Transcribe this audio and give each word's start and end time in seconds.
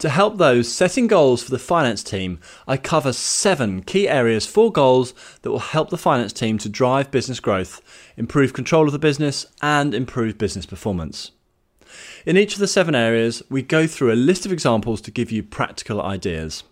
To 0.00 0.10
help 0.10 0.36
those 0.36 0.70
setting 0.70 1.06
goals 1.06 1.42
for 1.42 1.50
the 1.50 1.58
finance 1.58 2.02
team, 2.02 2.38
I 2.68 2.76
cover 2.76 3.14
seven 3.14 3.82
key 3.82 4.06
areas 4.06 4.44
for 4.44 4.70
goals 4.70 5.14
that 5.40 5.50
will 5.50 5.58
help 5.58 5.88
the 5.88 5.96
finance 5.96 6.34
team 6.34 6.58
to 6.58 6.68
drive 6.68 7.10
business 7.10 7.40
growth, 7.40 7.80
improve 8.18 8.52
control 8.52 8.84
of 8.84 8.92
the 8.92 8.98
business, 8.98 9.46
and 9.62 9.94
improve 9.94 10.36
business 10.36 10.66
performance. 10.66 11.30
In 12.26 12.36
each 12.36 12.52
of 12.52 12.60
the 12.60 12.68
seven 12.68 12.94
areas, 12.94 13.42
we 13.48 13.62
go 13.62 13.86
through 13.86 14.12
a 14.12 14.14
list 14.16 14.44
of 14.44 14.52
examples 14.52 15.00
to 15.00 15.10
give 15.10 15.32
you 15.32 15.42
practical 15.42 16.02
ideas. 16.02 16.62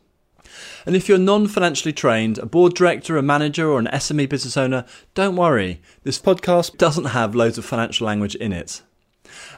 And 0.84 0.95
if 0.95 1.09
you're 1.09 1.16
non 1.16 1.48
financially 1.48 1.95
trained, 1.95 2.36
a 2.36 2.46
board 2.46 2.75
director, 2.75 3.16
a 3.16 3.22
manager, 3.22 3.70
or 3.70 3.79
an 3.79 3.86
SME 3.86 4.29
business 4.29 4.59
owner, 4.59 4.84
don't 5.14 5.34
worry. 5.34 5.80
This 6.02 6.20
podcast 6.20 6.77
doesn't 6.77 7.06
have 7.06 7.34
loads 7.34 7.56
of 7.56 7.64
financial 7.64 8.06
language 8.06 8.34
in 8.34 8.52
it. 8.52 8.82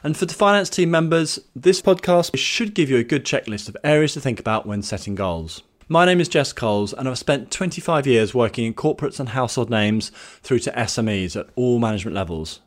And 0.03 0.15
for 0.15 0.25
the 0.25 0.33
finance 0.33 0.69
team 0.69 0.91
members, 0.91 1.39
this 1.55 1.81
podcast 1.81 2.37
should 2.37 2.73
give 2.73 2.89
you 2.89 2.97
a 2.97 3.03
good 3.03 3.25
checklist 3.25 3.67
of 3.67 3.77
areas 3.83 4.13
to 4.13 4.21
think 4.21 4.39
about 4.39 4.65
when 4.65 4.81
setting 4.81 5.15
goals. 5.15 5.63
My 5.89 6.05
name 6.05 6.19
is 6.19 6.27
Jess 6.27 6.51
Coles, 6.51 6.91
and 6.91 7.07
I've 7.07 7.17
spent 7.17 7.49
25 7.49 8.05
years 8.05 8.35
working 8.35 8.65
in 8.65 8.73
corporates 8.73 9.21
and 9.21 9.29
household 9.29 9.69
names 9.69 10.11
through 10.41 10.59
to 10.59 10.71
SMEs 10.71 11.39
at 11.39 11.47
all 11.55 11.79
management 11.79 12.13
levels. 12.13 12.59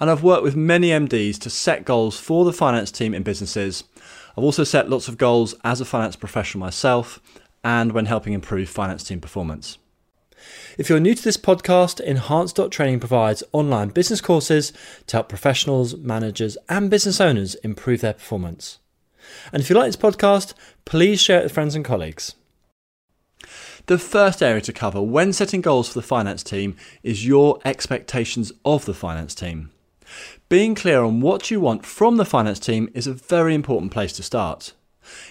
And 0.00 0.10
I've 0.10 0.22
worked 0.22 0.42
with 0.42 0.56
many 0.56 0.88
MDs 0.88 1.38
to 1.40 1.50
set 1.50 1.84
goals 1.84 2.18
for 2.18 2.44
the 2.44 2.52
finance 2.52 2.90
team 2.90 3.14
in 3.14 3.22
businesses. 3.22 3.84
I've 4.36 4.44
also 4.44 4.64
set 4.64 4.90
lots 4.90 5.08
of 5.08 5.18
goals 5.18 5.54
as 5.64 5.80
a 5.80 5.84
finance 5.84 6.16
professional 6.16 6.60
myself 6.60 7.20
and 7.64 7.92
when 7.92 8.06
helping 8.06 8.32
improve 8.32 8.68
finance 8.68 9.04
team 9.04 9.20
performance. 9.20 9.78
If 10.78 10.88
you're 10.88 11.00
new 11.00 11.14
to 11.14 11.22
this 11.22 11.36
podcast, 11.36 12.00
Enhanced.training 12.00 13.00
provides 13.00 13.42
online 13.52 13.88
business 13.88 14.20
courses 14.20 14.72
to 15.06 15.16
help 15.16 15.28
professionals, 15.28 15.96
managers, 15.96 16.56
and 16.68 16.90
business 16.90 17.20
owners 17.20 17.54
improve 17.56 18.00
their 18.00 18.14
performance. 18.14 18.78
And 19.52 19.62
if 19.62 19.70
you 19.70 19.76
like 19.76 19.86
this 19.86 19.96
podcast, 19.96 20.54
please 20.84 21.20
share 21.20 21.40
it 21.40 21.44
with 21.44 21.52
friends 21.52 21.74
and 21.74 21.84
colleagues. 21.84 22.34
The 23.86 23.98
first 23.98 24.42
area 24.42 24.60
to 24.62 24.72
cover 24.72 25.02
when 25.02 25.32
setting 25.32 25.60
goals 25.60 25.88
for 25.88 25.94
the 25.94 26.06
finance 26.06 26.42
team 26.42 26.76
is 27.02 27.26
your 27.26 27.58
expectations 27.64 28.52
of 28.64 28.84
the 28.84 28.94
finance 28.94 29.34
team. 29.34 29.70
Being 30.48 30.74
clear 30.74 31.02
on 31.02 31.20
what 31.20 31.50
you 31.50 31.60
want 31.60 31.84
from 31.84 32.16
the 32.16 32.24
finance 32.24 32.58
team 32.58 32.88
is 32.94 33.06
a 33.06 33.14
very 33.14 33.54
important 33.54 33.90
place 33.90 34.12
to 34.14 34.22
start. 34.22 34.72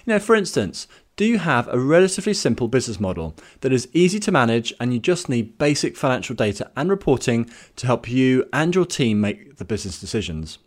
You 0.06 0.14
know, 0.14 0.20
for 0.20 0.36
instance, 0.36 0.88
do 1.22 1.28
you 1.28 1.38
have 1.38 1.68
a 1.68 1.80
relatively 1.80 2.34
simple 2.34 2.68
business 2.68 3.00
model 3.00 3.36
that 3.60 3.72
is 3.72 3.88
easy 3.94 4.20
to 4.20 4.32
manage 4.32 4.74
and 4.80 4.92
you 4.92 5.00
just 5.00 5.30
need 5.30 5.56
basic 5.60 5.96
financial 5.96 6.36
data 6.36 6.72
and 6.76 6.90
reporting 6.90 7.48
to 7.76 7.86
help 7.86 8.10
you 8.10 8.44
and 8.52 8.74
your 8.74 8.88
team 8.88 9.22
make 9.22 9.58
the 9.58 9.64
business 9.64 10.00
decisions? 10.00 10.58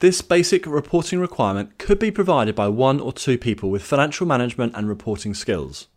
This 0.00 0.20
basic 0.20 0.66
reporting 0.66 1.20
requirement 1.20 1.78
could 1.78 1.98
be 1.98 2.10
provided 2.10 2.54
by 2.54 2.68
one 2.68 3.00
or 3.00 3.14
two 3.14 3.38
people 3.38 3.70
with 3.70 3.82
financial 3.82 4.26
management 4.26 4.74
and 4.76 4.86
reporting 4.86 5.32
skills. 5.32 5.88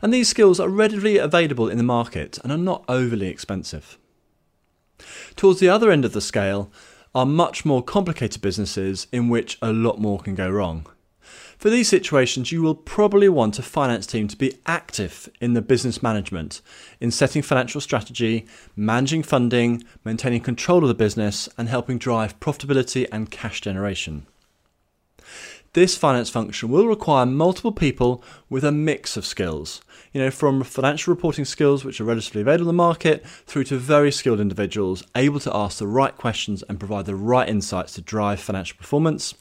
And 0.00 0.14
these 0.14 0.28
skills 0.28 0.60
are 0.60 0.68
readily 0.68 1.18
available 1.18 1.68
in 1.68 1.78
the 1.78 1.82
market 1.82 2.38
and 2.44 2.52
are 2.52 2.56
not 2.56 2.84
overly 2.88 3.26
expensive. 3.26 3.98
Towards 5.34 5.58
the 5.58 5.68
other 5.68 5.90
end 5.90 6.04
of 6.04 6.12
the 6.12 6.20
scale 6.20 6.70
are 7.16 7.26
much 7.26 7.64
more 7.64 7.82
complicated 7.82 8.40
businesses 8.40 9.08
in 9.10 9.28
which 9.28 9.58
a 9.60 9.72
lot 9.72 9.98
more 9.98 10.20
can 10.20 10.36
go 10.36 10.48
wrong. 10.48 10.86
For 11.58 11.70
these 11.70 11.88
situations, 11.88 12.52
you 12.52 12.60
will 12.60 12.74
probably 12.74 13.30
want 13.30 13.58
a 13.58 13.62
finance 13.62 14.06
team 14.06 14.28
to 14.28 14.36
be 14.36 14.58
active 14.66 15.30
in 15.40 15.54
the 15.54 15.62
business 15.62 16.02
management, 16.02 16.60
in 17.00 17.10
setting 17.10 17.40
financial 17.40 17.80
strategy, 17.80 18.46
managing 18.76 19.22
funding, 19.22 19.82
maintaining 20.04 20.42
control 20.42 20.82
of 20.82 20.88
the 20.88 20.94
business, 20.94 21.48
and 21.56 21.70
helping 21.70 21.96
drive 21.96 22.38
profitability 22.40 23.06
and 23.10 23.30
cash 23.30 23.62
generation. 23.62 24.26
This 25.72 25.96
finance 25.96 26.28
function 26.28 26.68
will 26.68 26.86
require 26.86 27.26
multiple 27.26 27.72
people 27.72 28.22
with 28.50 28.64
a 28.64 28.72
mix 28.72 29.16
of 29.16 29.24
skills, 29.24 29.80
you 30.12 30.20
know, 30.20 30.30
from 30.30 30.62
financial 30.62 31.12
reporting 31.12 31.44
skills, 31.46 31.84
which 31.84 32.00
are 32.00 32.04
relatively 32.04 32.42
available 32.42 32.64
in 32.64 32.76
the 32.76 32.82
market, 32.82 33.26
through 33.46 33.64
to 33.64 33.78
very 33.78 34.12
skilled 34.12 34.40
individuals 34.40 35.04
able 35.14 35.40
to 35.40 35.54
ask 35.54 35.78
the 35.78 35.86
right 35.86 36.16
questions 36.16 36.62
and 36.68 36.78
provide 36.78 37.06
the 37.06 37.14
right 37.14 37.48
insights 37.48 37.94
to 37.94 38.02
drive 38.02 38.40
financial 38.40 38.76
performance 38.76 39.34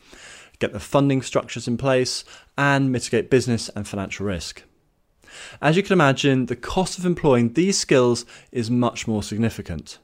get 0.66 0.74
the 0.74 0.80
funding 0.80 1.22
structures 1.22 1.68
in 1.68 1.78
place, 1.78 2.24
and 2.58 2.92
mitigate 2.92 3.30
business 3.30 3.70
and 3.70 3.88
financial 3.88 4.26
risk. 4.26 4.64
As 5.62 5.78
you 5.78 5.84
can 5.84 5.94
imagine, 5.94 6.48
the 6.48 6.56
cost 6.56 6.98
of 6.98 7.06
employing 7.06 7.54
these 7.54 7.78
skills 7.78 8.26
is 8.52 8.72
much 8.72 9.08
more 9.08 9.22
significant, 9.22 10.00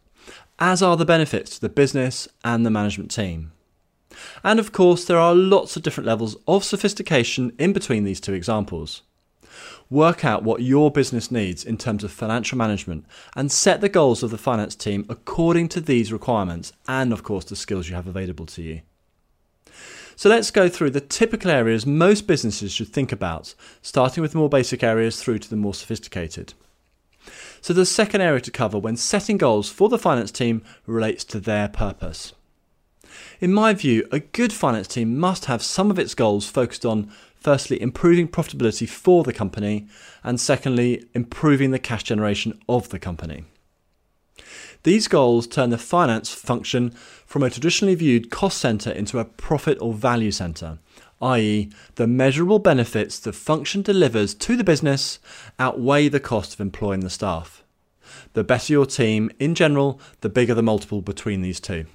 as 0.59 0.83
are 0.83 0.97
the 0.97 1.05
benefits 1.05 1.55
to 1.55 1.61
the 1.61 1.69
business 1.69 2.27
and 2.43 2.65
the 2.65 2.69
management 2.69 3.09
team. 3.09 3.51
And 4.43 4.59
of 4.59 4.71
course, 4.71 5.05
there 5.05 5.17
are 5.17 5.33
lots 5.33 5.75
of 5.75 5.83
different 5.83 6.07
levels 6.07 6.35
of 6.47 6.63
sophistication 6.63 7.53
in 7.57 7.73
between 7.73 8.03
these 8.03 8.21
two 8.21 8.33
examples. 8.33 9.01
Work 9.89 10.23
out 10.23 10.43
what 10.43 10.61
your 10.61 10.91
business 10.91 11.31
needs 11.31 11.63
in 11.63 11.77
terms 11.77 12.03
of 12.03 12.11
financial 12.11 12.57
management 12.57 13.05
and 13.35 13.51
set 13.51 13.81
the 13.81 13.89
goals 13.89 14.21
of 14.21 14.29
the 14.29 14.37
finance 14.37 14.75
team 14.75 15.05
according 15.09 15.69
to 15.69 15.81
these 15.81 16.13
requirements 16.13 16.71
and, 16.87 17.11
of 17.11 17.23
course, 17.23 17.45
the 17.45 17.55
skills 17.55 17.89
you 17.89 17.95
have 17.95 18.07
available 18.07 18.45
to 18.45 18.61
you. 18.61 18.81
So 20.21 20.29
let's 20.29 20.51
go 20.51 20.69
through 20.69 20.91
the 20.91 21.01
typical 21.01 21.49
areas 21.49 21.87
most 21.87 22.27
businesses 22.27 22.71
should 22.71 22.89
think 22.89 23.11
about, 23.11 23.55
starting 23.81 24.21
with 24.21 24.33
the 24.33 24.37
more 24.37 24.49
basic 24.49 24.83
areas 24.83 25.19
through 25.19 25.39
to 25.39 25.49
the 25.49 25.55
more 25.55 25.73
sophisticated. 25.73 26.53
So 27.59 27.73
the 27.73 27.87
second 27.87 28.21
area 28.21 28.39
to 28.41 28.51
cover 28.51 28.77
when 28.77 28.97
setting 28.97 29.39
goals 29.39 29.67
for 29.71 29.89
the 29.89 29.97
finance 29.97 30.31
team 30.31 30.63
relates 30.85 31.23
to 31.23 31.39
their 31.39 31.67
purpose. 31.69 32.33
In 33.39 33.51
my 33.51 33.73
view, 33.73 34.07
a 34.11 34.19
good 34.19 34.53
finance 34.53 34.87
team 34.87 35.17
must 35.17 35.45
have 35.45 35.63
some 35.63 35.89
of 35.89 35.97
its 35.97 36.13
goals 36.13 36.47
focused 36.47 36.85
on 36.85 37.11
firstly 37.33 37.81
improving 37.81 38.27
profitability 38.27 38.87
for 38.87 39.23
the 39.23 39.33
company 39.33 39.87
and 40.23 40.39
secondly 40.39 41.03
improving 41.15 41.71
the 41.71 41.79
cash 41.79 42.03
generation 42.03 42.61
of 42.69 42.89
the 42.89 42.99
company. 42.99 43.45
These 44.83 45.07
goals 45.07 45.45
turn 45.45 45.69
the 45.69 45.77
finance 45.77 46.33
function 46.33 46.91
from 47.25 47.43
a 47.43 47.49
traditionally 47.49 47.93
viewed 47.95 48.31
cost 48.31 48.57
centre 48.57 48.91
into 48.91 49.19
a 49.19 49.25
profit 49.25 49.77
or 49.79 49.93
value 49.93 50.31
centre, 50.31 50.79
i.e., 51.21 51.69
the 51.95 52.07
measurable 52.07 52.57
benefits 52.57 53.19
the 53.19 53.31
function 53.31 53.83
delivers 53.83 54.33
to 54.33 54.55
the 54.55 54.63
business 54.63 55.19
outweigh 55.59 56.07
the 56.07 56.19
cost 56.19 56.55
of 56.55 56.61
employing 56.61 57.01
the 57.01 57.11
staff. 57.11 57.63
The 58.33 58.43
better 58.43 58.73
your 58.73 58.87
team, 58.87 59.29
in 59.39 59.53
general, 59.53 59.99
the 60.21 60.29
bigger 60.29 60.55
the 60.55 60.63
multiple 60.63 61.01
between 61.01 61.43
these 61.43 61.59
two. 61.59 61.85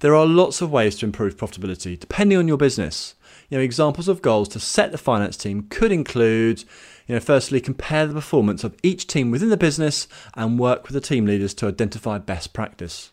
There 0.00 0.14
are 0.14 0.26
lots 0.26 0.60
of 0.60 0.70
ways 0.70 0.96
to 0.98 1.06
improve 1.06 1.36
profitability 1.36 1.98
depending 1.98 2.38
on 2.38 2.48
your 2.48 2.56
business. 2.56 3.14
You 3.48 3.58
know, 3.58 3.64
examples 3.64 4.08
of 4.08 4.22
goals 4.22 4.48
to 4.50 4.60
set 4.60 4.92
the 4.92 4.98
finance 4.98 5.36
team 5.36 5.66
could 5.70 5.92
include 5.92 6.64
you 7.06 7.14
know, 7.14 7.20
firstly, 7.20 7.60
compare 7.60 8.06
the 8.06 8.14
performance 8.14 8.64
of 8.64 8.76
each 8.82 9.06
team 9.06 9.30
within 9.30 9.48
the 9.48 9.56
business 9.56 10.08
and 10.34 10.58
work 10.58 10.84
with 10.84 10.94
the 10.94 11.00
team 11.00 11.24
leaders 11.24 11.54
to 11.54 11.68
identify 11.68 12.18
best 12.18 12.52
practice. 12.52 13.12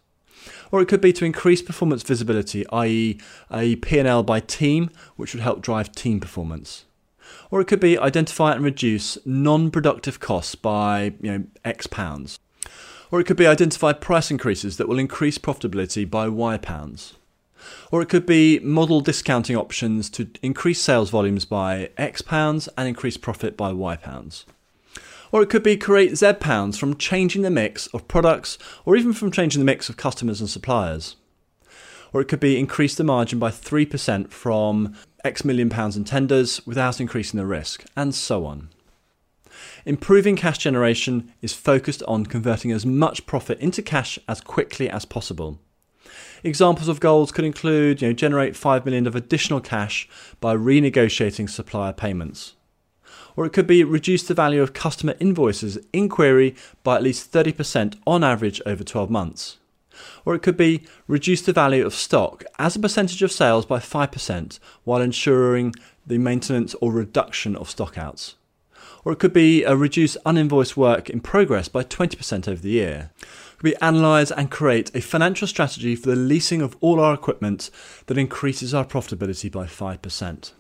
Or 0.72 0.81
it 0.81 0.88
could 0.88 1.01
be 1.01 1.13
to 1.13 1.25
increase 1.25 1.61
performance 1.61 2.01
visibility, 2.01 2.67
i.e., 2.69 3.19
a 3.51 3.75
P&L 3.77 4.23
by 4.23 4.39
team, 4.39 4.89
which 5.16 5.33
would 5.33 5.43
help 5.43 5.61
drive 5.61 5.91
team 5.91 6.19
performance. 6.19 6.85
Or 7.51 7.61
it 7.61 7.66
could 7.66 7.79
be 7.79 7.97
identify 7.97 8.53
and 8.53 8.63
reduce 8.63 9.17
non-productive 9.25 10.19
costs 10.19 10.55
by 10.55 11.13
you 11.22 11.31
know, 11.31 11.43
X 11.63 11.85
pounds. 11.88 12.39
Or 13.13 13.19
it 13.19 13.25
could 13.28 13.38
be 13.38 13.46
identify 13.46 13.94
price 13.94 14.31
increases 14.31 14.78
that 14.78 14.88
will 14.88 14.97
increase 14.97 15.38
profitability 15.38 16.09
by 16.09 16.28
Y 16.28 16.57
pounds. 16.57 17.13
Or 17.91 18.01
it 18.01 18.09
could 18.09 18.25
be 18.25 18.57
model 18.62 19.01
discounting 19.01 19.56
options 19.56 20.09
to 20.09 20.31
increase 20.41 20.81
sales 20.81 21.12
volumes 21.12 21.46
by 21.46 21.91
X 21.96 22.23
pounds 22.23 22.68
and 22.75 22.88
increase 22.88 23.18
profit 23.18 23.56
by 23.56 23.72
Y 23.72 23.97
pounds. 23.97 24.47
Or 25.31 25.44
it 25.44 25.52
could 25.52 25.62
be 25.62 25.78
create 25.78 26.18
Z 26.18 26.34
pounds 26.40 26.79
from 26.79 26.97
changing 26.97 27.44
the 27.44 27.52
mix 27.52 27.85
of 27.94 28.07
products 28.07 28.57
or 28.84 28.96
even 28.96 29.13
from 29.13 29.29
changing 29.29 29.59
the 29.59 29.72
mix 29.72 29.90
of 29.90 29.96
customers 29.96 30.41
and 30.41 30.50
suppliers. 30.50 31.16
Or 32.13 32.22
it 32.22 32.28
could 32.28 32.40
be 32.40 32.57
increase 32.57 32.96
the 32.96 33.03
margin 33.03 33.38
by 33.38 33.52
3% 33.52 34.31
from 34.31 34.96
X 35.23 35.46
million 35.46 35.69
pounds 35.69 35.96
in 35.96 36.03
tenders 36.03 36.66
without 36.66 36.99
increasing 36.99 37.37
the 37.37 37.46
risk, 37.46 37.85
and 37.96 38.16
so 38.16 38.47
on. 38.47 38.70
Improving 39.85 40.35
cash 40.35 40.57
generation 40.57 41.31
is 41.41 41.53
focused 41.53 42.03
on 42.03 42.25
converting 42.25 42.71
as 42.71 42.85
much 42.85 43.25
profit 43.25 43.59
into 43.59 43.81
cash 43.81 44.17
as 44.27 44.41
quickly 44.41 44.89
as 44.89 45.05
possible. 45.05 45.59
Examples 46.43 46.87
of 46.87 46.99
goals 46.99 47.31
could 47.31 47.45
include 47.45 48.01
you 48.01 48.09
know, 48.09 48.13
generate 48.13 48.55
5 48.55 48.85
million 48.85 49.07
of 49.07 49.15
additional 49.15 49.61
cash 49.61 50.07
by 50.41 50.55
renegotiating 50.55 51.49
supplier 51.49 51.93
payments. 51.93 52.55
Or 53.35 53.45
it 53.45 53.53
could 53.53 53.67
be 53.67 53.83
reduce 53.83 54.23
the 54.23 54.33
value 54.33 54.61
of 54.61 54.73
customer 54.73 55.15
invoices 55.19 55.77
in 55.91 56.09
query 56.09 56.55
by 56.83 56.97
at 56.97 57.03
least 57.03 57.31
30% 57.31 57.97
on 58.05 58.23
average 58.23 58.61
over 58.65 58.83
12 58.83 59.09
months. 59.09 59.57
Or 60.25 60.35
it 60.35 60.41
could 60.41 60.57
be 60.57 60.83
reduce 61.07 61.41
the 61.41 61.53
value 61.53 61.85
of 61.85 61.93
stock 61.93 62.43
as 62.59 62.75
a 62.75 62.79
percentage 62.79 63.21
of 63.21 63.31
sales 63.31 63.65
by 63.65 63.79
5% 63.79 64.59
while 64.83 65.01
ensuring 65.01 65.73
the 66.05 66.17
maintenance 66.17 66.75
or 66.81 66.91
reduction 66.91 67.55
of 67.55 67.69
stockouts. 67.69 68.33
Or 69.05 69.11
it 69.11 69.20
could 69.20 69.34
be 69.34 69.64
a 69.64 69.76
reduce 69.76 70.16
uninvoiced 70.26 70.78
work 70.78 71.09
in 71.09 71.20
progress 71.20 71.67
by 71.67 71.84
20% 71.84 72.47
over 72.47 72.61
the 72.61 72.70
year 72.70 73.11
we 73.64 73.73
analyse 73.82 74.29
and 74.29 74.52
create 74.52 74.94
a 74.94 75.02
financial 75.02 75.47
strategy 75.47 75.96
for 75.96 76.09
the 76.09 76.16
leasing 76.16 76.61
of 76.61 76.78
all 76.82 77.00
our 77.00 77.14
equipment 77.14 77.72
that 78.05 78.17
increases 78.17 78.73
our 78.73 78.85
profitability 78.85 79.50
by 79.50 79.66
5%. 79.66 80.52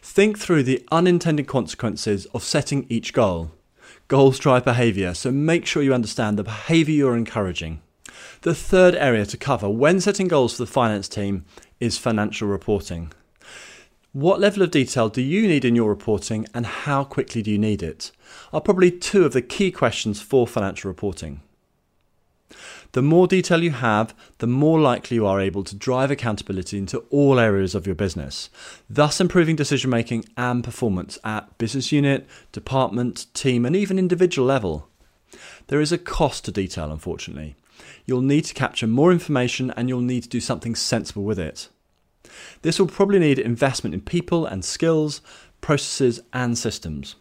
Think 0.00 0.38
through 0.38 0.62
the 0.62 0.84
unintended 0.90 1.46
consequences 1.46 2.24
of 2.26 2.42
setting 2.42 2.86
each 2.88 3.12
goal. 3.12 3.52
Goals 4.08 4.38
drive 4.38 4.64
behaviour, 4.64 5.12
so 5.12 5.30
make 5.30 5.66
sure 5.66 5.82
you 5.82 5.92
understand 5.92 6.38
the 6.38 6.44
behaviour 6.44 6.94
you're 6.94 7.16
encouraging. 7.16 7.82
The 8.40 8.54
third 8.54 8.94
area 8.94 9.26
to 9.26 9.36
cover 9.36 9.68
when 9.68 10.00
setting 10.00 10.28
goals 10.28 10.56
for 10.56 10.64
the 10.64 10.70
finance 10.70 11.08
team 11.08 11.44
is 11.78 11.98
financial 11.98 12.48
reporting. 12.48 13.12
What 14.12 14.40
level 14.40 14.62
of 14.62 14.70
detail 14.70 15.10
do 15.10 15.20
you 15.20 15.46
need 15.46 15.66
in 15.66 15.76
your 15.76 15.90
reporting 15.90 16.46
and 16.54 16.64
how 16.64 17.04
quickly 17.04 17.42
do 17.42 17.50
you 17.50 17.58
need 17.58 17.82
it? 17.82 18.10
Are 18.54 18.60
probably 18.60 18.90
two 18.90 19.26
of 19.26 19.34
the 19.34 19.42
key 19.42 19.70
questions 19.70 20.22
for 20.22 20.46
financial 20.46 20.88
reporting. 20.88 21.42
The 22.92 23.02
more 23.02 23.26
detail 23.26 23.62
you 23.62 23.72
have, 23.72 24.14
the 24.38 24.46
more 24.46 24.80
likely 24.80 25.16
you 25.16 25.26
are 25.26 25.38
able 25.38 25.62
to 25.62 25.76
drive 25.76 26.10
accountability 26.10 26.78
into 26.78 27.00
all 27.10 27.38
areas 27.38 27.74
of 27.74 27.84
your 27.84 27.94
business, 27.94 28.48
thus 28.88 29.20
improving 29.20 29.56
decision 29.56 29.90
making 29.90 30.24
and 30.38 30.64
performance 30.64 31.18
at 31.22 31.58
business 31.58 31.92
unit, 31.92 32.26
department, 32.50 33.26
team, 33.34 33.66
and 33.66 33.76
even 33.76 33.98
individual 33.98 34.48
level. 34.48 34.88
There 35.66 35.82
is 35.82 35.92
a 35.92 35.98
cost 35.98 36.46
to 36.46 36.50
detail, 36.50 36.90
unfortunately. 36.90 37.56
You'll 38.06 38.22
need 38.22 38.46
to 38.46 38.54
capture 38.54 38.86
more 38.86 39.12
information 39.12 39.70
and 39.76 39.90
you'll 39.90 40.00
need 40.00 40.22
to 40.22 40.28
do 40.30 40.40
something 40.40 40.74
sensible 40.74 41.24
with 41.24 41.38
it. 41.38 41.68
This 42.62 42.78
will 42.78 42.86
probably 42.86 43.18
need 43.18 43.38
investment 43.38 43.94
in 43.94 44.00
people 44.00 44.46
and 44.46 44.64
skills, 44.64 45.20
processes, 45.60 46.20
and 46.32 46.56
systems. 46.56 47.16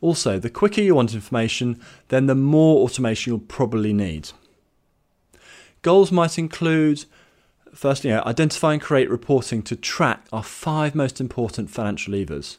Also, 0.00 0.38
the 0.38 0.50
quicker 0.50 0.80
you 0.80 0.94
want 0.94 1.14
information, 1.14 1.80
then 2.08 2.26
the 2.26 2.34
more 2.34 2.84
automation 2.84 3.30
you'll 3.30 3.40
probably 3.40 3.92
need. 3.92 4.30
Goals 5.82 6.12
might 6.12 6.38
include 6.38 7.04
firstly, 7.76 8.10
you 8.10 8.16
know, 8.16 8.22
identify 8.24 8.72
and 8.72 8.82
create 8.82 9.10
reporting 9.10 9.62
to 9.62 9.76
track 9.76 10.26
our 10.32 10.42
five 10.42 10.94
most 10.94 11.20
important 11.20 11.70
financial 11.70 12.14
levers. 12.14 12.58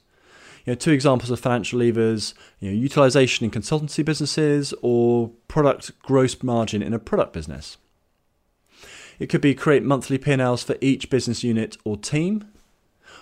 You 0.66 0.72
know, 0.72 0.76
two 0.76 0.92
examples 0.92 1.32
of 1.32 1.40
financial 1.40 1.80
levers, 1.80 2.34
you 2.60 2.70
know, 2.70 2.76
utilization 2.76 3.46
in 3.46 3.52
consultancy 3.52 4.04
businesses 4.04 4.74
or 4.82 5.30
product 5.48 5.98
gross 6.02 6.42
margin 6.44 6.82
in 6.82 6.94
a 6.94 7.00
product 7.00 7.34
business. 7.34 7.78
It 9.20 9.28
could 9.28 9.42
be 9.42 9.56
create 9.56 9.84
monthly 9.84 10.18
P&Ls 10.18 10.64
for 10.64 10.76
each 10.80 11.10
business 11.10 11.44
unit 11.44 11.78
or 11.84 11.98
team, 11.98 12.48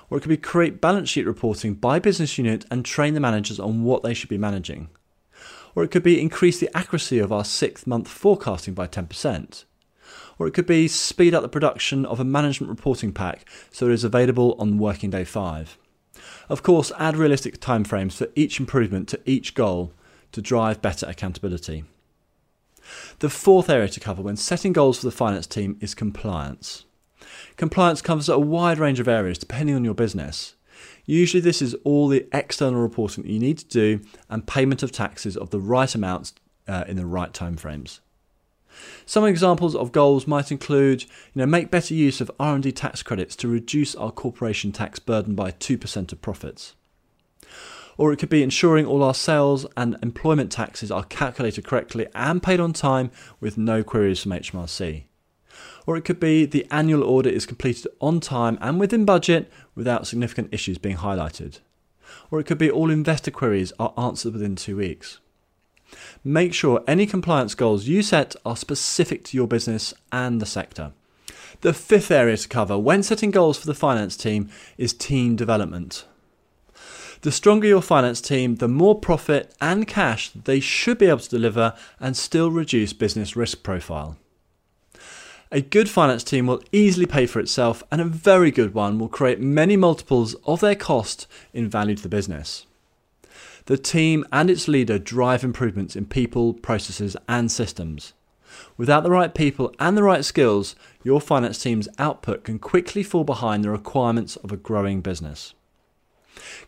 or 0.09 0.17
it 0.17 0.21
could 0.21 0.29
be 0.29 0.37
create 0.37 0.81
balance 0.81 1.09
sheet 1.09 1.25
reporting 1.25 1.73
by 1.73 1.99
business 1.99 2.37
unit 2.37 2.65
and 2.69 2.83
train 2.83 3.13
the 3.13 3.19
managers 3.19 3.59
on 3.59 3.83
what 3.83 4.03
they 4.03 4.13
should 4.13 4.29
be 4.29 4.37
managing. 4.37 4.89
Or 5.73 5.83
it 5.83 5.91
could 5.91 6.03
be 6.03 6.21
increase 6.21 6.59
the 6.59 6.75
accuracy 6.75 7.19
of 7.19 7.31
our 7.31 7.45
sixth 7.45 7.87
month 7.87 8.07
forecasting 8.07 8.73
by 8.73 8.87
10%. 8.87 9.65
Or 10.37 10.47
it 10.47 10.53
could 10.53 10.65
be 10.65 10.87
speed 10.87 11.33
up 11.33 11.41
the 11.41 11.49
production 11.49 12.05
of 12.05 12.19
a 12.19 12.25
management 12.25 12.69
reporting 12.69 13.13
pack 13.13 13.47
so 13.71 13.87
it 13.87 13.93
is 13.93 14.03
available 14.03 14.55
on 14.59 14.77
working 14.77 15.09
day 15.09 15.23
5. 15.23 15.77
Of 16.49 16.63
course, 16.63 16.91
add 16.99 17.17
realistic 17.17 17.59
timeframes 17.59 18.13
for 18.13 18.27
each 18.35 18.59
improvement 18.59 19.07
to 19.09 19.19
each 19.25 19.53
goal 19.53 19.91
to 20.31 20.41
drive 20.41 20.81
better 20.81 21.05
accountability. 21.07 21.85
The 23.19 23.29
fourth 23.29 23.69
area 23.69 23.89
to 23.89 23.99
cover 23.99 24.21
when 24.21 24.37
setting 24.37 24.73
goals 24.73 24.99
for 24.99 25.05
the 25.05 25.11
finance 25.11 25.47
team 25.47 25.77
is 25.81 25.95
compliance. 25.95 26.85
Compliance 27.57 28.01
covers 28.01 28.29
a 28.29 28.39
wide 28.39 28.77
range 28.77 28.99
of 28.99 29.07
areas 29.07 29.37
depending 29.37 29.75
on 29.75 29.85
your 29.85 29.93
business. 29.93 30.55
Usually, 31.05 31.41
this 31.41 31.61
is 31.61 31.75
all 31.83 32.07
the 32.07 32.27
external 32.33 32.81
reporting 32.81 33.23
that 33.23 33.31
you 33.31 33.39
need 33.39 33.59
to 33.59 33.67
do 33.67 34.01
and 34.29 34.47
payment 34.47 34.83
of 34.83 34.91
taxes 34.91 35.37
of 35.37 35.51
the 35.51 35.59
right 35.59 35.93
amounts 35.93 36.33
uh, 36.67 36.83
in 36.87 36.97
the 36.97 37.05
right 37.05 37.31
timeframes. 37.31 37.99
Some 39.05 39.25
examples 39.25 39.75
of 39.75 39.91
goals 39.91 40.27
might 40.27 40.51
include, 40.51 41.03
you 41.03 41.09
know, 41.35 41.45
make 41.45 41.71
better 41.71 41.93
use 41.93 42.19
of 42.19 42.31
R&D 42.39 42.71
tax 42.73 43.03
credits 43.03 43.35
to 43.37 43.47
reduce 43.47 43.95
our 43.95 44.11
corporation 44.11 44.71
tax 44.71 44.99
burden 44.99 45.35
by 45.35 45.51
2% 45.51 46.11
of 46.11 46.21
profits. 46.21 46.75
Or 47.97 48.11
it 48.11 48.17
could 48.17 48.29
be 48.29 48.43
ensuring 48.43 48.85
all 48.85 49.03
our 49.03 49.13
sales 49.13 49.65
and 49.77 49.97
employment 50.03 50.51
taxes 50.51 50.91
are 50.91 51.03
calculated 51.03 51.65
correctly 51.65 52.07
and 52.13 52.43
paid 52.43 52.59
on 52.59 52.73
time 52.73 53.11
with 53.39 53.57
no 53.57 53.83
queries 53.83 54.21
from 54.21 54.31
HMRC. 54.31 55.03
Or 55.85 55.95
it 55.95 56.03
could 56.03 56.19
be 56.19 56.45
the 56.45 56.67
annual 56.71 57.03
audit 57.03 57.33
is 57.33 57.45
completed 57.45 57.87
on 58.01 58.19
time 58.19 58.57
and 58.59 58.79
within 58.79 59.05
budget 59.05 59.51
without 59.75 60.07
significant 60.07 60.53
issues 60.53 60.77
being 60.77 60.97
highlighted. 60.97 61.59
Or 62.31 62.39
it 62.39 62.45
could 62.45 62.57
be 62.57 62.71
all 62.71 62.89
investor 62.89 63.31
queries 63.31 63.71
are 63.79 63.93
answered 63.97 64.33
within 64.33 64.55
two 64.55 64.77
weeks. 64.77 65.19
Make 66.23 66.53
sure 66.53 66.83
any 66.87 67.05
compliance 67.05 67.55
goals 67.55 67.87
you 67.87 68.01
set 68.01 68.35
are 68.45 68.57
specific 68.57 69.23
to 69.25 69.37
your 69.37 69.47
business 69.47 69.93
and 70.11 70.41
the 70.41 70.45
sector. 70.45 70.91
The 71.61 71.73
fifth 71.73 72.11
area 72.11 72.35
to 72.37 72.47
cover 72.47 72.77
when 72.77 73.03
setting 73.03 73.31
goals 73.31 73.57
for 73.57 73.67
the 73.67 73.73
finance 73.73 74.17
team 74.17 74.49
is 74.77 74.93
team 74.93 75.35
development. 75.35 76.05
The 77.25 77.31
stronger 77.31 77.67
your 77.67 77.81
finance 77.81 78.21
team, 78.21 78.57
the 78.57 78.67
more 78.67 78.93
profit 78.93 79.51
and 79.59 79.87
cash 79.87 80.29
they 80.29 80.59
should 80.59 80.99
be 80.99 81.07
able 81.07 81.17
to 81.17 81.27
deliver 81.27 81.73
and 81.99 82.15
still 82.15 82.51
reduce 82.51 82.93
business 82.93 83.35
risk 83.35 83.63
profile. 83.63 84.17
A 85.51 85.61
good 85.61 85.89
finance 85.89 86.23
team 86.23 86.45
will 86.45 86.61
easily 86.71 87.07
pay 87.07 87.25
for 87.25 87.39
itself, 87.39 87.81
and 87.91 87.99
a 87.99 88.05
very 88.05 88.51
good 88.51 88.75
one 88.75 88.99
will 88.99 89.07
create 89.07 89.39
many 89.39 89.75
multiples 89.75 90.35
of 90.45 90.59
their 90.59 90.75
cost 90.75 91.25
in 91.51 91.67
value 91.67 91.95
to 91.95 92.03
the 92.03 92.09
business. 92.09 92.67
The 93.65 93.79
team 93.79 94.23
and 94.31 94.47
its 94.51 94.67
leader 94.67 94.99
drive 94.99 95.43
improvements 95.43 95.95
in 95.95 96.05
people, 96.05 96.53
processes, 96.53 97.17
and 97.27 97.51
systems. 97.51 98.13
Without 98.77 99.01
the 99.01 99.09
right 99.09 99.33
people 99.33 99.73
and 99.79 99.97
the 99.97 100.03
right 100.03 100.23
skills, 100.23 100.75
your 101.03 101.19
finance 101.19 101.57
team's 101.57 101.89
output 101.97 102.43
can 102.43 102.59
quickly 102.59 103.01
fall 103.01 103.23
behind 103.23 103.63
the 103.63 103.71
requirements 103.71 104.35
of 104.35 104.51
a 104.51 104.57
growing 104.57 105.01
business. 105.01 105.55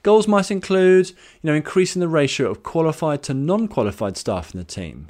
Goals 0.04 0.28
might 0.28 0.52
include, 0.52 1.10
you 1.10 1.16
know, 1.44 1.54
increasing 1.54 2.00
the 2.00 2.08
ratio 2.08 2.50
of 2.50 2.64
qualified 2.64 3.24
to 3.24 3.34
non-qualified 3.34 4.18
staff 4.18 4.54
in 4.54 4.60
the 4.60 4.64
team, 4.64 5.10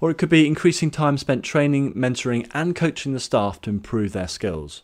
or 0.00 0.10
it 0.10 0.18
could 0.18 0.28
be 0.28 0.46
increasing 0.46 0.90
time 0.90 1.18
spent 1.18 1.44
training, 1.44 1.94
mentoring, 1.94 2.48
and 2.54 2.74
coaching 2.74 3.12
the 3.12 3.20
staff 3.20 3.60
to 3.62 3.70
improve 3.70 4.12
their 4.12 4.28
skills. 4.28 4.82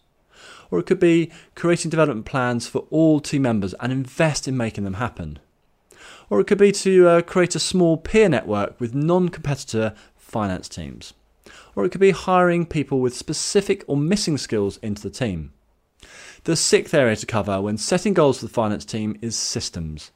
Or 0.70 0.78
it 0.78 0.86
could 0.86 1.00
be 1.00 1.30
creating 1.54 1.90
development 1.90 2.26
plans 2.26 2.66
for 2.66 2.86
all 2.90 3.20
team 3.20 3.42
members 3.42 3.74
and 3.74 3.92
invest 3.92 4.46
in 4.48 4.56
making 4.56 4.84
them 4.84 4.94
happen 4.94 5.38
or 6.28 6.40
it 6.40 6.46
could 6.46 6.58
be 6.58 6.72
to 6.72 7.08
uh, 7.08 7.22
create 7.22 7.54
a 7.54 7.60
small 7.60 7.96
peer 7.96 8.28
network 8.28 8.80
with 8.80 8.94
non 8.94 9.28
competitor 9.28 9.94
finance 10.16 10.68
teams. 10.68 11.14
Or 11.74 11.84
it 11.84 11.90
could 11.90 12.00
be 12.00 12.10
hiring 12.10 12.66
people 12.66 13.00
with 13.00 13.16
specific 13.16 13.84
or 13.86 13.96
missing 13.96 14.38
skills 14.38 14.78
into 14.78 15.02
the 15.02 15.10
team. 15.10 15.52
The 16.46 16.54
sixth 16.54 16.94
area 16.94 17.16
to 17.16 17.26
cover 17.26 17.60
when 17.60 17.76
setting 17.76 18.14
goals 18.14 18.38
for 18.38 18.46
the 18.46 18.52
finance 18.52 18.84
team 18.84 19.19
is 19.20 19.35
systems. 19.35 20.12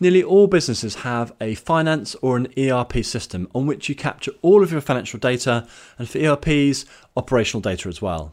Nearly 0.00 0.22
all 0.22 0.46
businesses 0.46 0.94
have 1.02 1.34
a 1.42 1.56
finance 1.56 2.14
or 2.22 2.38
an 2.38 2.48
ERP 2.56 3.04
system 3.04 3.50
on 3.54 3.66
which 3.66 3.90
you 3.90 3.94
capture 3.94 4.32
all 4.40 4.62
of 4.62 4.72
your 4.72 4.80
financial 4.80 5.20
data, 5.20 5.66
and 5.98 6.08
for 6.08 6.16
ERPs, 6.16 6.86
operational 7.18 7.60
data 7.60 7.90
as 7.90 8.00
well. 8.00 8.32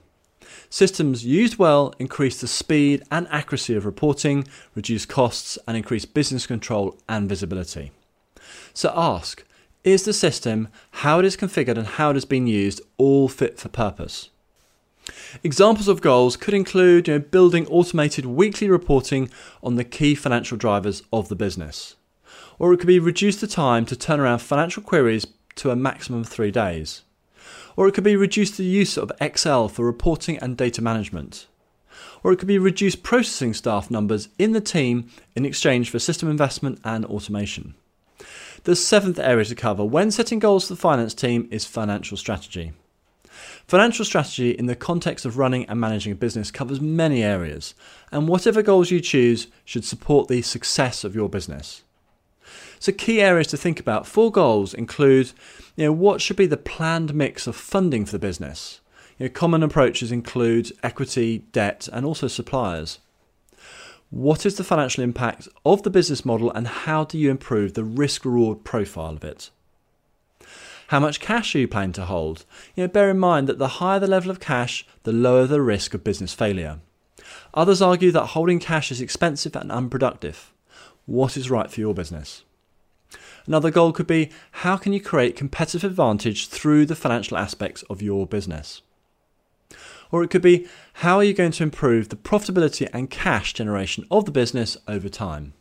Systems 0.70 1.26
used 1.26 1.58
well 1.58 1.94
increase 2.00 2.40
the 2.40 2.48
speed 2.48 3.04
and 3.12 3.28
accuracy 3.30 3.76
of 3.76 3.86
reporting, 3.86 4.48
reduce 4.74 5.06
costs, 5.06 5.58
and 5.68 5.76
increase 5.76 6.06
business 6.06 6.48
control 6.48 6.98
and 7.10 7.28
visibility. 7.28 7.92
So 8.74 8.94
ask 8.96 9.44
Is 9.84 10.06
the 10.06 10.14
system, 10.14 10.70
how 10.92 11.20
it 11.20 11.26
is 11.26 11.36
configured, 11.36 11.78
and 11.78 11.88
how 11.88 12.12
it 12.12 12.14
has 12.14 12.24
been 12.24 12.48
used 12.48 12.80
all 12.98 13.28
fit 13.28 13.60
for 13.60 13.68
purpose? 13.68 14.30
Examples 15.44 15.88
of 15.88 16.02
goals 16.02 16.38
could 16.38 16.54
include 16.54 17.08
you 17.08 17.16
know, 17.16 17.20
building 17.20 17.68
automated 17.68 18.26
weekly 18.26 18.70
reporting 18.70 19.30
on 19.64 19.76
the 19.76 19.84
key 19.84 20.16
financial 20.16 20.58
drivers 20.58 21.04
of 21.12 21.30
the 21.30 21.36
business. 21.36 21.96
Or 22.60 22.74
it 22.74 22.78
could 22.78 22.88
be 22.88 23.00
reduce 23.00 23.40
the 23.40 23.48
time 23.48 23.86
to 23.88 23.96
turn 23.96 24.20
around 24.20 24.40
financial 24.40 24.84
queries 24.84 25.26
to 25.56 25.72
a 25.72 25.76
maximum 25.76 26.22
of 26.22 26.28
three 26.28 26.52
days 26.52 27.02
or 27.76 27.88
it 27.88 27.94
could 27.94 28.04
be 28.04 28.16
reduce 28.16 28.52
the 28.52 28.64
use 28.64 28.98
of 28.98 29.12
Excel 29.20 29.68
for 29.68 29.86
reporting 29.86 30.38
and 30.38 30.58
data 30.58 30.82
management. 30.82 31.48
Or 32.24 32.32
it 32.32 32.38
could 32.38 32.48
be 32.48 32.58
reduce 32.58 32.96
processing 32.96 33.54
staff 33.54 33.90
numbers 33.90 34.30
in 34.38 34.52
the 34.52 34.62
team 34.62 35.10
in 35.36 35.46
exchange 35.46 35.90
for 35.90 36.00
system 36.00 36.30
investment 36.30 36.80
and 36.84 37.06
automation. 37.06 37.76
The 38.64 38.76
seventh 38.76 39.18
area 39.18 39.46
to 39.46 39.56
cover 39.56 39.84
when 39.84 40.12
setting 40.12 40.40
goals 40.40 40.68
for 40.68 40.76
the 40.76 40.80
finance 40.80 41.14
team 41.14 41.48
is 41.52 41.66
financial 41.66 42.18
strategy. 42.18 42.74
Financial 43.68 44.04
strategy 44.04 44.52
in 44.52 44.66
the 44.66 44.76
context 44.76 45.26
of 45.26 45.38
running 45.38 45.66
and 45.66 45.80
managing 45.80 46.12
a 46.12 46.16
business 46.16 46.52
covers 46.52 46.82
many 46.82 47.24
areas, 47.24 47.74
and 48.12 48.28
whatever 48.28 48.62
goals 48.62 48.92
you 48.92 49.00
choose 49.00 49.48
should 49.64 49.86
support 49.86 50.28
the 50.28 50.42
success 50.42 51.04
of 51.04 51.16
your 51.16 51.30
business. 51.30 51.84
So, 52.80 52.92
key 52.92 53.22
areas 53.22 53.48
to 53.48 53.58
think 53.58 53.80
about 53.80 54.08
for 54.08 54.32
goals 54.32 54.74
include 54.74 55.32
you 55.76 55.86
know, 55.86 55.94
what 55.94 56.22
should 56.22 56.36
be 56.36 56.48
the 56.48 56.58
planned 56.58 57.14
mix 57.14 57.48
of 57.48 57.56
funding 57.56 58.06
for 58.06 58.12
the 58.12 58.20
business? 58.20 58.82
You 59.18 59.28
know, 59.28 59.32
common 59.32 59.64
approaches 59.64 60.12
include 60.12 60.72
equity, 60.84 61.40
debt, 61.52 61.88
and 61.94 62.06
also 62.06 62.28
suppliers. 62.28 63.00
What 64.10 64.46
is 64.46 64.58
the 64.58 64.64
financial 64.64 65.04
impact 65.04 65.48
of 65.66 65.84
the 65.84 65.90
business 65.90 66.26
model 66.26 66.52
and 66.52 66.68
how 66.68 67.06
do 67.06 67.18
you 67.18 67.32
improve 67.32 67.74
the 67.74 67.84
risk 67.84 68.26
reward 68.26 68.64
profile 68.66 69.16
of 69.16 69.24
it? 69.24 69.52
How 70.92 71.00
much 71.00 71.22
cash 71.22 71.56
are 71.56 71.60
you 71.60 71.70
planning 71.70 71.94
to 71.94 72.04
hold? 72.04 72.44
You 72.76 72.84
know, 72.84 72.90
bear 72.90 73.10
in 73.10 73.18
mind 73.18 73.48
that 73.48 73.58
the 73.58 73.80
higher 73.80 73.98
the 73.98 74.08
level 74.08 74.30
of 74.30 74.42
cash, 74.42 74.86
the 75.04 75.14
lower 75.14 75.48
the 75.48 75.62
risk 75.62 75.94
of 75.94 76.04
business 76.04 76.34
failure. 76.34 76.80
Others 77.54 77.82
argue 77.82 78.12
that 78.12 78.36
holding 78.36 78.60
cash 78.60 78.92
is 78.92 79.00
expensive 79.00 79.56
and 79.56 79.72
unproductive. 79.72 80.52
What 81.06 81.38
is 81.38 81.50
right 81.50 81.72
for 81.72 81.80
your 81.80 81.94
business? 81.94 82.44
Another 83.48 83.72
goal 83.72 83.94
could 83.94 84.06
be 84.06 84.32
how 84.52 84.76
can 84.76 84.92
you 84.92 85.00
create 85.00 85.38
competitive 85.38 85.86
advantage 85.86 86.50
through 86.50 86.86
the 86.88 86.96
financial 86.96 87.38
aspects 87.38 87.84
of 87.84 88.02
your 88.02 88.28
business? 88.28 88.82
Or 90.12 90.24
it 90.24 90.30
could 90.30 90.42
be 90.42 90.68
how 90.96 91.16
are 91.16 91.24
you 91.24 91.34
going 91.34 91.54
to 91.54 91.64
improve 91.64 92.10
the 92.10 92.18
profitability 92.18 92.90
and 92.92 93.10
cash 93.10 93.54
generation 93.54 94.06
of 94.12 94.26
the 94.26 94.32
business 94.32 94.76
over 94.90 95.08
time? 95.08 95.54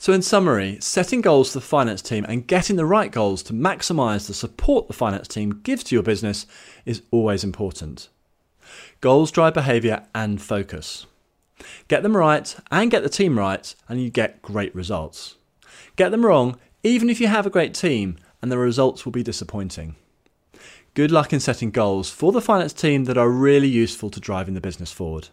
So, 0.00 0.14
in 0.14 0.22
summary, 0.22 0.78
setting 0.80 1.20
goals 1.20 1.52
for 1.52 1.58
the 1.58 1.66
finance 1.66 2.00
team 2.00 2.24
and 2.26 2.46
getting 2.46 2.76
the 2.76 2.86
right 2.86 3.12
goals 3.12 3.42
to 3.42 3.52
maximize 3.52 4.26
the 4.26 4.32
support 4.32 4.86
the 4.86 4.94
finance 4.94 5.28
team 5.28 5.60
gives 5.62 5.84
to 5.84 5.94
your 5.94 6.02
business 6.02 6.46
is 6.86 7.02
always 7.10 7.44
important. 7.44 8.08
Goals 9.02 9.30
drive 9.30 9.52
behavior 9.52 10.06
and 10.14 10.40
focus. 10.40 11.06
Get 11.86 12.02
them 12.02 12.16
right 12.16 12.56
and 12.70 12.90
get 12.90 13.02
the 13.02 13.10
team 13.10 13.38
right, 13.38 13.74
and 13.90 14.02
you 14.02 14.08
get 14.08 14.40
great 14.40 14.74
results. 14.74 15.36
Get 15.96 16.12
them 16.12 16.24
wrong, 16.24 16.58
even 16.82 17.10
if 17.10 17.20
you 17.20 17.26
have 17.26 17.44
a 17.44 17.50
great 17.50 17.74
team, 17.74 18.16
and 18.40 18.50
the 18.50 18.56
results 18.56 19.04
will 19.04 19.12
be 19.12 19.22
disappointing. 19.22 19.96
Good 20.94 21.10
luck 21.10 21.34
in 21.34 21.40
setting 21.40 21.70
goals 21.70 22.08
for 22.08 22.32
the 22.32 22.40
finance 22.40 22.72
team 22.72 23.04
that 23.04 23.18
are 23.18 23.28
really 23.28 23.68
useful 23.68 24.08
to 24.08 24.18
driving 24.18 24.54
the 24.54 24.62
business 24.62 24.90
forward. 24.90 25.28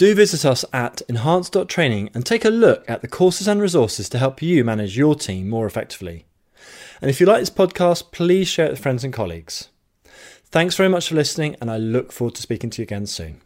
Do 0.00 0.14
visit 0.14 0.46
us 0.46 0.64
at 0.72 1.02
enhance.training 1.10 2.08
and 2.14 2.24
take 2.24 2.46
a 2.46 2.48
look 2.48 2.88
at 2.88 3.02
the 3.02 3.06
courses 3.06 3.46
and 3.46 3.60
resources 3.60 4.08
to 4.08 4.18
help 4.18 4.40
you 4.40 4.64
manage 4.64 4.96
your 4.96 5.14
team 5.14 5.50
more 5.50 5.66
effectively. 5.66 6.24
And 7.02 7.10
if 7.10 7.20
you 7.20 7.26
like 7.26 7.40
this 7.40 7.50
podcast, 7.50 8.10
please 8.10 8.48
share 8.48 8.64
it 8.64 8.70
with 8.70 8.80
friends 8.80 9.04
and 9.04 9.12
colleagues. 9.12 9.68
Thanks 10.46 10.74
very 10.74 10.88
much 10.88 11.10
for 11.10 11.16
listening, 11.16 11.54
and 11.60 11.70
I 11.70 11.76
look 11.76 12.12
forward 12.12 12.34
to 12.36 12.40
speaking 12.40 12.70
to 12.70 12.80
you 12.80 12.84
again 12.84 13.04
soon. 13.04 13.42